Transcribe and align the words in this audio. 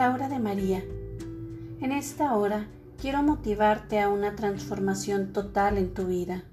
María. 0.00 0.82
En 1.82 1.92
esta 1.92 2.34
hora 2.34 2.66
quiero 2.98 3.22
motivarte 3.22 4.00
a 4.00 4.08
una 4.08 4.34
transformación 4.34 5.34
total 5.34 5.76
en 5.76 5.92
tu 5.92 6.06
vida. 6.06 6.44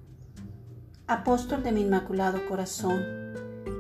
Apóstol 1.08 1.64
de 1.64 1.72
mi 1.72 1.84
Inmaculado 1.84 2.46
Corazón, 2.50 3.02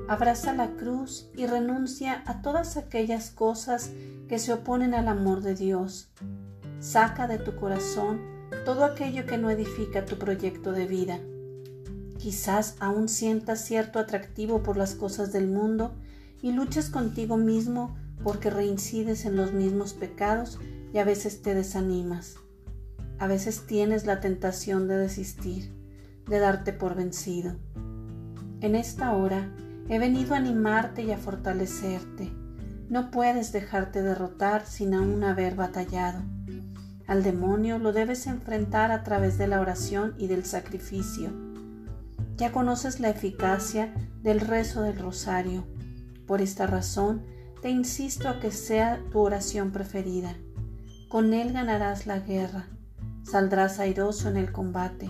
abraza 0.08 0.54
la 0.54 0.70
cruz 0.78 1.30
y 1.36 1.48
renuncia 1.48 2.24
a 2.28 2.42
todas 2.42 2.78
aquellas 2.78 3.30
cosas 3.30 3.92
que 4.30 4.40
se 4.40 4.54
oponen 4.54 4.94
al 4.94 5.10
amor 5.10 5.42
de 5.42 5.54
Dios. 5.54 6.12
Saca 6.80 7.28
de 7.28 7.38
tu 7.38 7.58
corazón 7.58 8.22
todo 8.64 8.86
aquello 8.86 9.26
que 9.26 9.38
no 9.38 9.50
edifica 9.50 10.06
tu 10.06 10.18
proyecto 10.18 10.72
de 10.72 10.88
vida. 10.88 11.20
Quizás 12.18 12.78
aún 12.80 13.10
sientas 13.10 13.66
cierto 13.66 14.00
atractivo 14.00 14.64
por 14.64 14.78
las 14.78 14.96
cosas 14.96 15.34
del 15.34 15.48
mundo 15.50 15.94
y 16.42 16.54
luches 16.54 16.90
contigo 16.90 17.36
mismo 17.36 17.98
porque 18.24 18.50
reincides 18.50 19.26
en 19.26 19.36
los 19.36 19.54
mismos 19.54 19.94
pecados 19.94 20.60
y 20.94 20.98
a 20.98 21.04
veces 21.04 21.42
te 21.42 21.54
desanimas. 21.54 22.36
A 23.20 23.28
veces 23.28 23.66
tienes 23.66 24.06
la 24.06 24.20
tentación 24.20 24.88
de 24.88 24.98
desistir, 24.98 25.74
de 26.28 26.40
darte 26.40 26.74
por 26.74 26.96
vencido. 26.96 27.56
En 28.62 28.76
esta 28.76 29.16
hora 29.16 29.52
he 29.90 30.00
venido 30.00 30.34
a 30.34 30.38
animarte 30.38 31.04
y 31.04 31.12
a 31.12 31.18
fortalecerte. 31.18 32.32
No 32.90 33.12
puedes 33.12 33.52
dejarte 33.52 34.02
derrotar 34.02 34.66
sin 34.66 34.94
aún 34.94 35.24
haber 35.24 35.56
batallado. 35.56 36.22
Al 37.08 37.24
demonio 37.24 37.80
lo 37.80 37.94
debes 37.94 38.28
enfrentar 38.28 38.92
a 38.92 39.04
través 39.04 39.38
de 39.38 39.48
la 39.48 39.62
oración 39.62 40.14
y 40.18 40.28
del 40.28 40.46
sacrificio. 40.46 41.32
Ya 42.36 42.52
conoces 42.52 43.00
la 43.00 43.10
eficacia 43.10 43.94
del 44.22 44.42
rezo 44.42 44.82
del 44.82 45.00
rosario. 45.00 45.66
Por 46.28 46.42
esta 46.42 46.68
razón, 46.68 47.24
te 47.62 47.70
insisto 47.70 48.30
a 48.30 48.40
que 48.40 48.52
sea 48.52 49.02
tu 49.12 49.20
oración 49.20 49.72
preferida. 49.72 50.36
Con 51.10 51.34
él 51.34 51.54
ganarás 51.54 52.06
la 52.06 52.20
guerra, 52.20 52.68
saldrás 53.24 53.80
airoso 53.80 54.30
en 54.30 54.38
el 54.38 54.52
combate. 54.52 55.10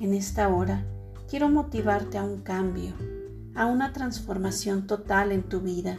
En 0.00 0.12
esta 0.12 0.48
hora 0.48 0.84
quiero 1.28 1.48
motivarte 1.48 2.18
a 2.18 2.24
un 2.24 2.42
cambio, 2.42 2.92
a 3.54 3.66
una 3.66 3.92
transformación 3.92 4.86
total 4.86 5.32
en 5.32 5.42
tu 5.42 5.60
vida. 5.60 5.98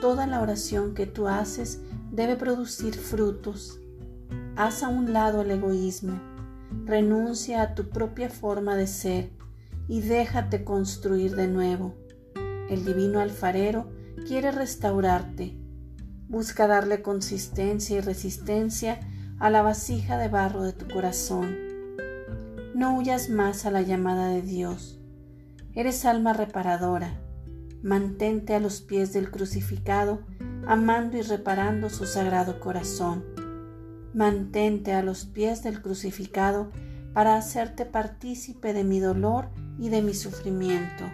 Toda 0.00 0.26
la 0.26 0.40
oración 0.40 0.94
que 0.94 1.06
tú 1.06 1.28
haces 1.28 1.80
debe 2.10 2.34
producir 2.36 2.94
frutos. 2.94 3.78
Haz 4.56 4.82
a 4.82 4.88
un 4.88 5.12
lado 5.12 5.42
el 5.42 5.50
egoísmo, 5.52 6.18
renuncia 6.84 7.62
a 7.62 7.74
tu 7.74 7.88
propia 7.88 8.28
forma 8.30 8.74
de 8.74 8.88
ser 8.88 9.30
y 9.88 10.00
déjate 10.00 10.64
construir 10.64 11.36
de 11.36 11.46
nuevo. 11.46 11.94
El 12.68 12.84
divino 12.84 13.20
alfarero 13.20 13.99
quiere 14.26 14.50
restaurarte. 14.50 15.56
Busca 16.28 16.66
darle 16.66 17.02
consistencia 17.02 17.96
y 17.96 18.00
resistencia 18.00 19.00
a 19.38 19.50
la 19.50 19.62
vasija 19.62 20.18
de 20.18 20.28
barro 20.28 20.62
de 20.62 20.72
tu 20.72 20.86
corazón. 20.88 21.56
No 22.74 22.96
huyas 22.96 23.28
más 23.28 23.66
a 23.66 23.70
la 23.70 23.82
llamada 23.82 24.28
de 24.28 24.42
Dios. 24.42 25.00
Eres 25.74 26.04
alma 26.04 26.32
reparadora. 26.32 27.20
Mantente 27.82 28.54
a 28.54 28.60
los 28.60 28.80
pies 28.80 29.12
del 29.12 29.30
crucificado, 29.30 30.22
amando 30.66 31.16
y 31.16 31.22
reparando 31.22 31.90
su 31.90 32.06
sagrado 32.06 32.60
corazón. 32.60 33.24
Mantente 34.14 34.92
a 34.92 35.02
los 35.02 35.24
pies 35.24 35.62
del 35.62 35.82
crucificado 35.82 36.70
para 37.12 37.36
hacerte 37.36 37.86
partícipe 37.86 38.72
de 38.72 38.84
mi 38.84 39.00
dolor 39.00 39.50
y 39.78 39.88
de 39.88 40.02
mi 40.02 40.14
sufrimiento 40.14 41.04